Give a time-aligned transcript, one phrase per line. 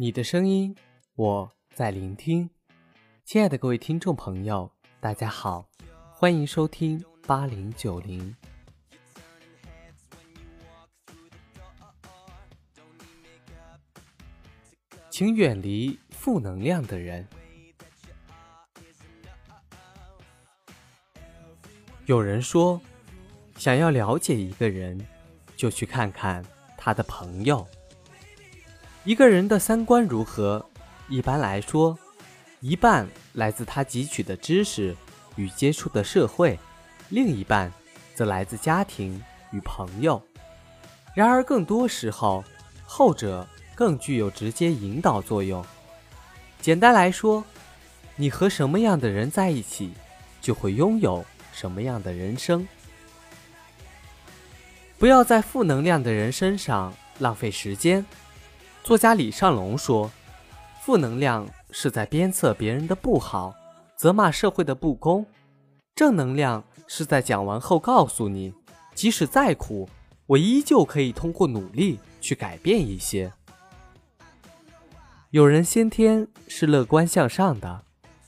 [0.00, 0.76] 你的声音，
[1.16, 2.48] 我在聆听。
[3.24, 5.68] 亲爱的各位听众朋友，大家好，
[6.12, 8.32] 欢迎收听八零九零。
[15.10, 17.26] 请远离负能量的人。
[22.06, 22.80] 有人说，
[23.56, 25.04] 想要了解一个人，
[25.56, 26.44] 就去看看
[26.76, 27.66] 他的朋友。
[29.08, 30.62] 一个人的三观如何？
[31.08, 31.98] 一般来说，
[32.60, 34.94] 一半来自他汲取的知识
[35.36, 36.58] 与接触的社会，
[37.08, 37.72] 另一半
[38.14, 39.18] 则来自家庭
[39.50, 40.22] 与朋友。
[41.14, 42.44] 然而，更多时候，
[42.84, 45.64] 后者更具有直接引导作用。
[46.60, 47.42] 简单来说，
[48.14, 49.94] 你和什么样的人在一起，
[50.42, 52.68] 就会拥有什么样的人生。
[54.98, 58.04] 不要在负能量的人身上浪费时间。
[58.82, 60.10] 作家李尚龙说
[60.80, 63.54] ：“负能量是在鞭策别人的不好，
[63.96, 65.24] 责骂社会的不公；
[65.94, 68.54] 正能量是在讲完后告诉你，
[68.94, 69.86] 即使再苦，
[70.26, 73.30] 我依旧可以通过努力去改变一些。”
[75.30, 77.82] 有人先天是乐观向上的，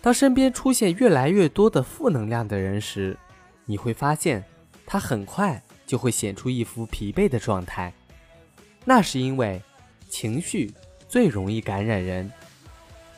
[0.00, 3.18] 当身边出现越来越多的负能量的人时，
[3.64, 4.44] 你会发现
[4.86, 7.92] 他很快就会显出一副疲惫的状态，
[8.84, 9.60] 那是因为。
[10.14, 10.72] 情绪
[11.08, 12.30] 最容易感染人，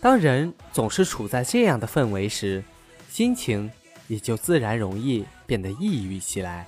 [0.00, 2.64] 当人总是处在这样的氛围时，
[3.10, 3.70] 心情
[4.06, 6.66] 也就自然容易变得抑郁起来。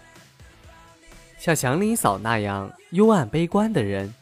[1.38, 4.14] 像祥林嫂那样幽暗悲观的人，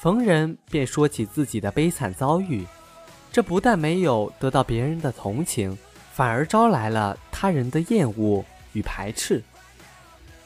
[0.00, 2.64] 逢人便说起自己的悲惨遭遇，
[3.30, 5.76] 这不但没有得到别人的同情，
[6.14, 9.42] 反而招来了他人的厌恶与排斥。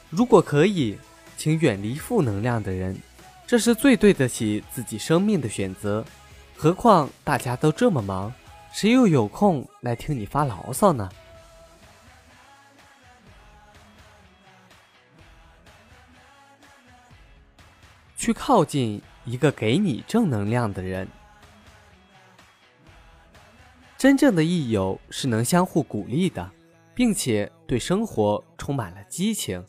[0.09, 0.97] 如果可以，
[1.37, 2.99] 请远离负能量的人。
[3.49, 6.05] 这是最对得起自己生命的选择，
[6.55, 8.31] 何况大家都这么忙，
[8.71, 11.09] 谁又有空来听你发牢骚呢？
[18.15, 21.07] 去靠近一个给你正能量的人。
[23.97, 26.51] 真正的益友是能相互鼓励的，
[26.93, 29.65] 并且对生活充满了激情，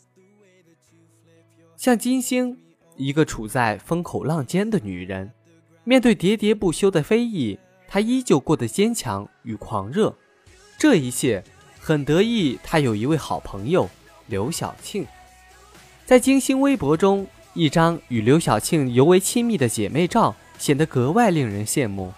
[1.75, 2.55] 像金星。
[2.95, 5.31] 一个处在风口浪尖的女人，
[5.83, 7.57] 面对喋喋不休的非议，
[7.87, 10.15] 她依旧过得坚强与狂热。
[10.77, 11.43] 这一切
[11.79, 13.89] 很得意，她有一位好朋友
[14.27, 15.05] 刘晓庆。
[16.05, 22.13] 在金星微博中，一张与刘晓庆尤为亲密的姐妹照显得格外令人羡慕。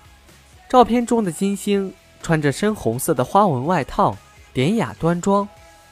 [0.69, 4.17] 照片中的金星穿着深红色的花纹外套，
[4.53, 5.47] 典雅端庄；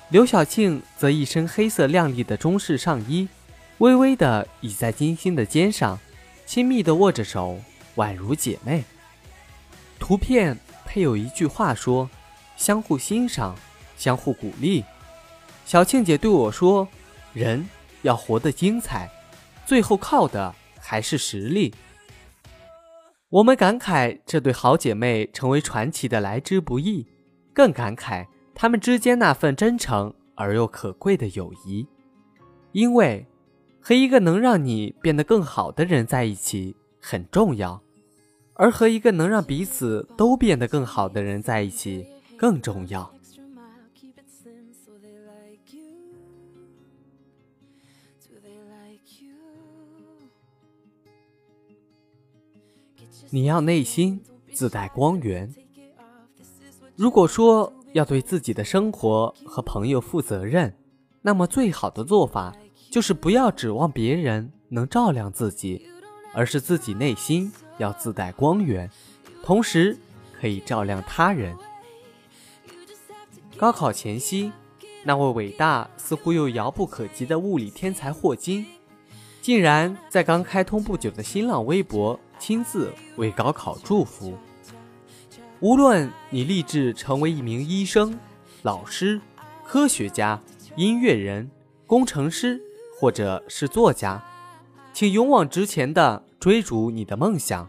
[0.09, 3.27] 刘晓庆则一身黑色亮丽的中式上衣。
[3.81, 5.97] 微微的倚在金星的肩上，
[6.45, 7.59] 亲密的握着手，
[7.95, 8.83] 宛如姐妹。
[9.97, 10.55] 图片
[10.85, 12.07] 配有一句话说
[12.55, 13.55] ：“相互欣赏，
[13.97, 14.85] 相互鼓励。”
[15.65, 16.87] 小庆姐对我说
[17.33, 17.67] ：“人
[18.03, 19.09] 要活得精彩，
[19.65, 21.73] 最后靠的还是实力。”
[23.29, 27.07] 我们感慨这对好姐妹成为传奇的来之不易，
[27.51, 31.87] 更感慨她们之间那份真诚而又可贵的友谊，
[32.73, 33.25] 因为。
[33.81, 37.81] 和一个能让你变得更好的人在一起很重要，
[38.53, 42.05] 而和一个能让彼此都变得更好的人在一起
[42.37, 43.11] 更重要。
[53.33, 54.21] 你要内心
[54.53, 55.51] 自带光源。
[56.95, 60.75] 如果说要对自己的生活和朋友负责任，
[61.21, 62.55] 那么最好的做法。
[62.91, 65.87] 就是不要指望别人能照亮自己，
[66.33, 68.91] 而是自己内心要自带光源，
[69.41, 69.97] 同时
[70.37, 71.55] 可以照亮他人。
[73.55, 74.51] 高考前夕，
[75.05, 78.65] 那位伟大似乎又遥不可及的物理天才霍金，
[79.41, 84.37] 竟然在刚开通不久的新浪微博亲自为高考祝福。
[85.61, 88.19] 无论你立志成为一名医生、
[88.63, 89.21] 老师、
[89.63, 90.41] 科学家、
[90.75, 91.49] 音乐人、
[91.87, 92.61] 工程师。
[93.01, 94.23] 或者是作家，
[94.93, 97.67] 请勇往直前的追逐你的梦想。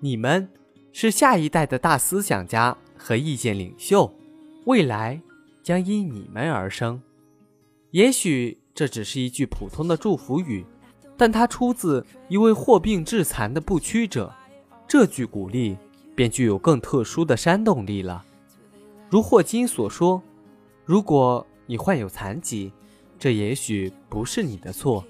[0.00, 0.48] 你们
[0.94, 4.10] 是下一代的大思想家和意见领袖，
[4.64, 5.20] 未来
[5.62, 7.02] 将因你们而生。
[7.90, 10.64] 也许这只是一句普通的祝福语，
[11.18, 14.32] 但它出自一位祸病致残的不屈者，
[14.88, 15.76] 这句鼓励
[16.16, 18.24] 便具有更特殊的煽动力了。
[19.10, 20.22] 如霍金所说
[20.86, 22.72] ：“如果你患有残疾。”
[23.22, 25.04] 这也许不是你的错，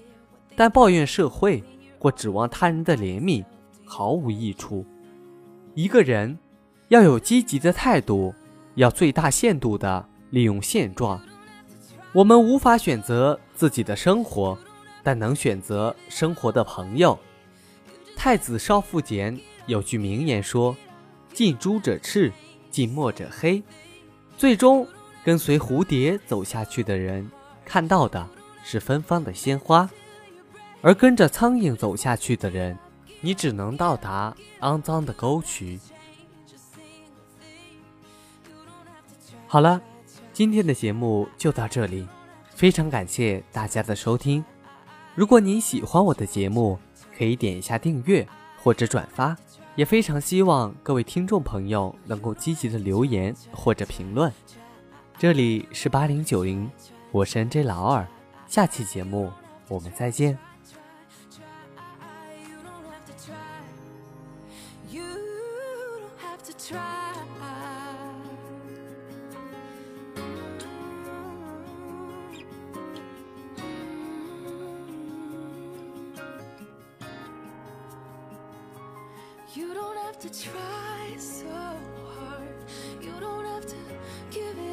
[0.55, 1.63] 但抱怨社会
[1.97, 3.43] 或指望他人的怜悯
[3.83, 4.85] 毫无益处。
[5.73, 6.37] 一个人
[6.89, 8.31] 要有积极的态度，
[8.75, 11.19] 要最大限度的利用现状。
[12.11, 14.55] 我们无法选择自己的生活，
[15.01, 17.17] 但能选择生活的朋友。
[18.15, 19.35] 太子少傅简
[19.65, 20.77] 有句名言说
[21.33, 22.31] ：“近朱者赤，
[22.69, 23.63] 近墨者黑。”
[24.37, 24.85] 最终
[25.25, 27.27] 跟随蝴蝶走下去的人，
[27.65, 28.27] 看到的
[28.63, 29.87] 是芬芳的鲜花；
[30.81, 32.77] 而跟着苍蝇走下去的人，
[33.21, 35.79] 你只能到达肮脏的沟渠。
[39.47, 39.81] 好了。
[40.35, 42.07] 今天的节目就到这里，
[42.55, 44.43] 非常感谢大家的收听。
[45.13, 46.79] 如果您喜欢我的节目，
[47.15, 48.27] 可以点一下订阅
[48.57, 49.37] 或者转发，
[49.75, 54.33] 也非常希望各位听众朋友能够积极的留言或者评论。
[55.19, 56.67] 这里是八零九零，
[57.13, 58.07] 我是 NJ 老二，
[58.47, 59.31] 下期节目
[59.67, 60.35] 我们再见。
[79.55, 82.57] You don't have to try so hard.
[82.99, 83.75] You don't have to
[84.31, 84.72] give it.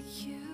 [0.00, 0.49] like you.